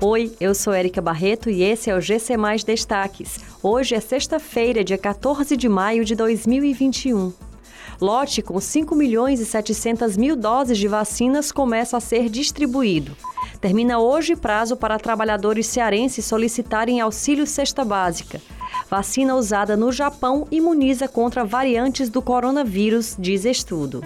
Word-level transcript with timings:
Oi, 0.00 0.32
eu 0.40 0.54
sou 0.54 0.72
Érica 0.72 1.02
Barreto 1.02 1.50
e 1.50 1.60
esse 1.60 1.90
é 1.90 1.96
o 1.96 2.00
GC 2.00 2.36
Mais 2.36 2.62
Destaques. 2.62 3.40
Hoje 3.60 3.96
é 3.96 4.00
sexta-feira, 4.00 4.84
dia 4.84 4.96
14 4.96 5.56
de 5.56 5.68
maio 5.68 6.04
de 6.04 6.14
2021. 6.14 7.32
Lote 8.00 8.40
com 8.40 8.60
5 8.60 8.94
milhões 8.94 9.40
e 9.40 9.44
700 9.44 10.16
mil 10.16 10.36
doses 10.36 10.78
de 10.78 10.86
vacinas 10.86 11.50
começa 11.50 11.96
a 11.96 12.00
ser 12.00 12.28
distribuído. 12.28 13.16
Termina 13.60 13.98
hoje 13.98 14.36
prazo 14.36 14.76
para 14.76 15.00
trabalhadores 15.00 15.66
cearenses 15.66 16.24
solicitarem 16.24 17.00
auxílio 17.00 17.44
cesta 17.44 17.84
básica. 17.84 18.40
Vacina 18.88 19.34
usada 19.34 19.76
no 19.76 19.90
Japão 19.90 20.46
imuniza 20.48 21.08
contra 21.08 21.44
variantes 21.44 22.08
do 22.08 22.22
coronavírus, 22.22 23.16
diz 23.18 23.44
estudo. 23.44 24.04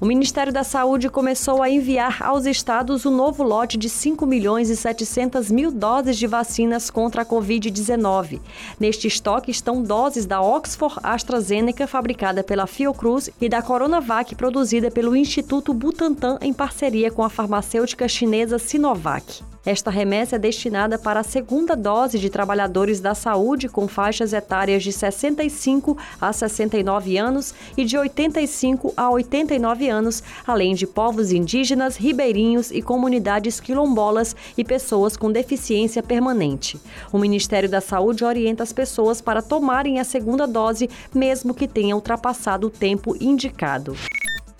O 0.00 0.06
Ministério 0.06 0.52
da 0.52 0.64
Saúde 0.64 1.08
começou 1.08 1.62
a 1.62 1.70
enviar 1.70 2.20
aos 2.20 2.46
estados 2.46 3.04
o 3.04 3.10
novo 3.10 3.44
lote 3.44 3.78
de 3.78 3.88
5 3.88 4.26
milhões 4.26 4.68
e 4.68 4.76
700 4.76 5.52
mil 5.52 5.70
doses 5.70 6.18
de 6.18 6.26
vacinas 6.26 6.90
contra 6.90 7.22
a 7.22 7.24
Covid-19. 7.24 8.40
Neste 8.78 9.06
estoque 9.06 9.52
estão 9.52 9.82
doses 9.82 10.26
da 10.26 10.42
Oxford 10.42 10.96
AstraZeneca, 11.00 11.86
fabricada 11.86 12.42
pela 12.42 12.66
Fiocruz, 12.66 13.30
e 13.40 13.48
da 13.48 13.62
Coronavac, 13.62 14.34
produzida 14.34 14.90
pelo 14.90 15.14
Instituto 15.14 15.72
Butantan 15.72 16.38
em 16.40 16.52
parceria 16.52 17.10
com 17.10 17.22
a 17.22 17.30
farmacêutica 17.30 18.08
chinesa 18.08 18.58
Sinovac. 18.58 19.53
Esta 19.66 19.90
remessa 19.90 20.36
é 20.36 20.38
destinada 20.38 20.98
para 20.98 21.20
a 21.20 21.24
segunda 21.24 21.74
dose 21.74 22.18
de 22.18 22.28
trabalhadores 22.28 23.00
da 23.00 23.14
saúde 23.14 23.66
com 23.66 23.88
faixas 23.88 24.34
etárias 24.34 24.82
de 24.82 24.92
65 24.92 25.96
a 26.20 26.32
69 26.34 27.16
anos 27.16 27.54
e 27.74 27.82
de 27.82 27.96
85 27.96 28.92
a 28.94 29.10
89 29.10 29.88
anos, 29.88 30.22
além 30.46 30.74
de 30.74 30.86
povos 30.86 31.32
indígenas, 31.32 31.96
ribeirinhos 31.96 32.70
e 32.70 32.82
comunidades 32.82 33.58
quilombolas 33.58 34.36
e 34.56 34.62
pessoas 34.62 35.16
com 35.16 35.32
deficiência 35.32 36.02
permanente. 36.02 36.78
O 37.10 37.18
Ministério 37.18 37.68
da 37.68 37.80
Saúde 37.80 38.22
orienta 38.22 38.62
as 38.62 38.72
pessoas 38.72 39.22
para 39.22 39.40
tomarem 39.40 39.98
a 39.98 40.04
segunda 40.04 40.46
dose, 40.46 40.90
mesmo 41.14 41.54
que 41.54 41.66
tenha 41.66 41.94
ultrapassado 41.94 42.66
o 42.66 42.70
tempo 42.70 43.16
indicado. 43.18 43.96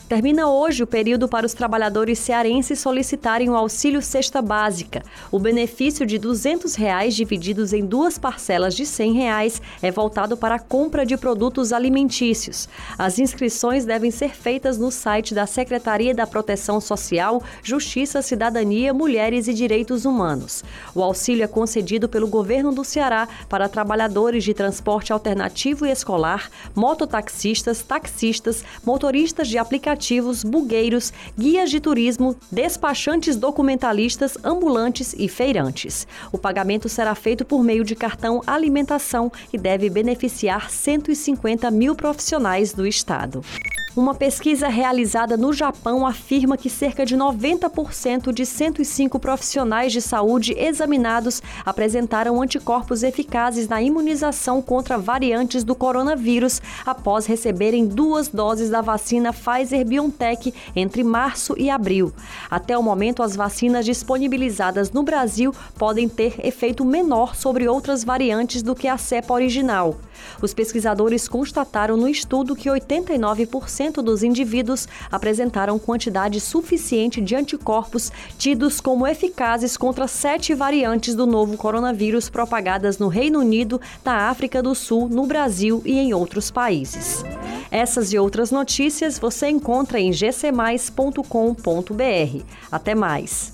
Termina 0.07 0.51
hoje 0.51 0.83
o 0.83 0.87
período 0.87 1.27
para 1.27 1.47
os 1.47 1.55
trabalhadores 1.55 2.19
cearenses 2.19 2.79
solicitarem 2.79 3.49
o 3.49 3.57
auxílio 3.57 4.03
cesta 4.03 4.43
básica. 4.43 5.03
O 5.33 5.39
benefício 5.39 6.05
de 6.05 6.19
200 6.19 6.75
reais 6.75 7.15
divididos 7.15 7.73
em 7.73 7.87
duas 7.87 8.19
parcelas 8.19 8.75
de 8.75 8.85
100 8.85 9.13
reais 9.15 9.63
é 9.81 9.91
voltado 9.91 10.37
para 10.37 10.57
a 10.57 10.59
compra 10.59 11.07
de 11.07 11.17
produtos 11.17 11.73
alimentícios. 11.73 12.69
As 12.99 13.19
inscrições 13.19 13.87
devem 13.87 14.11
ser 14.11 14.35
feitas 14.35 14.77
no 14.77 14.91
site 14.91 15.35
da 15.35 15.47
Secretaria 15.47 16.15
da 16.15 16.27
Proteção 16.27 16.83
Social, 16.83 17.43
Justiça, 17.63 18.21
Cidadania, 18.21 18.93
Mulheres 18.93 19.49
e 19.49 19.55
Direitos 19.55 20.05
Humanos. 20.05 20.63
O 20.95 21.03
auxílio 21.03 21.45
é 21.45 21.49
concedido 21.49 22.11
pelo 22.11 22.29
governo 22.29 22.75
do 22.75 22.85
Ceará 22.85 23.27
para 23.49 23.71
trabalhadores 23.71 24.45
de 24.45 24.53
transporte 24.53 25.15
alternativo 25.15 25.87
e 25.87 25.91
escolar, 25.91 26.51
mototaxistas, 26.75 27.83
taxistas, 27.83 28.63
motoristas 28.85 29.49
de 29.49 29.57
aplicativo 29.57 29.94
aplicativos, 29.95 30.43
bugueiros, 30.43 31.13
guias 31.39 31.71
de 31.71 31.81
turismo, 31.81 32.37
despachantes 32.51 33.37
documentalistas, 33.37 34.37
ambulantes 34.45 35.15
e 35.17 35.29
feirantes. 35.29 36.07
O 36.33 36.39
pagamento 36.39 36.89
será 36.89 37.15
feito 37.15 37.45
por 37.45 37.63
meio 37.63 37.85
de 37.85 37.95
cartão 37.95 38.43
alimentação 38.47 39.31
e 39.53 39.59
deve 39.59 39.89
beneficiar 39.89 40.71
150 40.71 41.71
mil 41.71 41.95
profissionais 41.95 42.73
do 42.73 42.87
Estado. 42.87 43.43
Uma 43.97 44.13
pesquisa 44.13 44.67
realizada 44.67 45.37
no 45.37 45.53
Japão 45.53 46.05
afirma 46.05 46.57
que 46.57 46.69
cerca 46.69 47.07
de 47.07 47.17
90% 47.17 48.33
de 48.33 48.45
105 48.45 49.21
profissionais 49.21 49.93
de 49.93 50.03
saúde 50.03 50.53
examinados 50.59 51.41
apresentaram 51.65 52.43
anticorpos 52.43 53.05
eficazes 53.05 53.69
na 53.69 53.81
imunização 53.81 54.61
contra 54.61 54.99
variantes 54.99 55.63
do 55.63 55.77
coronavírus 55.77 56.61
após 56.85 57.25
receberem 57.27 57.87
duas 57.87 58.27
doses 58.27 58.69
da 58.69 58.81
vacina 58.81 59.33
Pfizer-BioNTech 59.33 60.53
entre 60.75 61.05
março 61.05 61.55
e 61.57 61.71
abril. 61.71 62.13
Até 62.51 62.77
o 62.77 62.83
momento, 62.83 63.23
as 63.23 63.37
vacinas 63.37 63.85
disponibilizadas 63.85 64.91
no 64.91 65.05
Brasil 65.05 65.55
podem 65.79 66.09
ter 66.09 66.45
efeito 66.45 66.85
menor 66.85 67.37
sobre 67.37 67.69
outras 67.69 68.03
variantes 68.03 68.61
do 68.61 68.75
que 68.75 68.89
a 68.89 68.99
cepa 68.99 69.33
original. 69.33 69.95
Os 70.43 70.53
pesquisadores 70.53 71.29
constataram 71.29 71.97
no 71.97 72.09
estudo 72.09 72.57
que 72.57 72.69
89% 72.69 73.84
dos 73.93 74.23
indivíduos 74.23 74.89
apresentaram 75.11 75.79
quantidade 75.79 76.41
suficiente 76.41 77.21
de 77.21 77.35
anticorpos 77.35 78.11
tidos 78.39 78.81
como 78.81 79.07
eficazes 79.07 79.77
contra 79.77 80.07
sete 80.07 80.55
variantes 80.55 81.15
do 81.15 81.27
novo 81.27 81.57
coronavírus 81.57 82.29
propagadas 82.29 82.99
no 82.99 83.09
Reino 83.09 83.41
Unido, 83.41 83.81
na 84.05 84.29
África 84.29 84.63
do 84.63 84.75
Sul, 84.75 85.09
no 85.09 85.27
Brasil 85.27 85.83
e 85.85 85.99
em 85.99 86.15
outros 86.15 86.51
países. 86.51 87.25
Essas 87.71 88.13
e 88.13 88.19
outras 88.19 88.51
notícias 88.51 89.19
você 89.19 89.49
encontra 89.49 89.99
em 89.99 90.11
gcmais.com.br. 90.11 91.25
Até 92.71 92.95
mais! 92.95 93.53